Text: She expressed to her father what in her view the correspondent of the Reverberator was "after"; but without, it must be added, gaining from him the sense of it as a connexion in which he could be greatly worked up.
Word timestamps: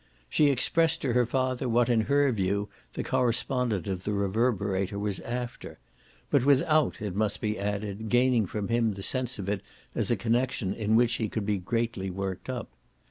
She 0.27 0.49
expressed 0.49 0.99
to 1.03 1.13
her 1.13 1.27
father 1.27 1.69
what 1.69 1.87
in 1.87 2.01
her 2.01 2.31
view 2.31 2.69
the 2.93 3.03
correspondent 3.03 3.87
of 3.87 4.03
the 4.03 4.13
Reverberator 4.13 4.97
was 4.97 5.19
"after"; 5.19 5.77
but 6.31 6.43
without, 6.43 7.03
it 7.03 7.13
must 7.15 7.39
be 7.39 7.59
added, 7.59 8.09
gaining 8.09 8.47
from 8.47 8.69
him 8.69 8.93
the 8.93 9.03
sense 9.03 9.37
of 9.37 9.47
it 9.47 9.61
as 9.93 10.09
a 10.09 10.15
connexion 10.17 10.73
in 10.73 10.95
which 10.95 11.17
he 11.21 11.29
could 11.29 11.45
be 11.45 11.59
greatly 11.59 12.09
worked 12.09 12.49
up. 12.49 12.69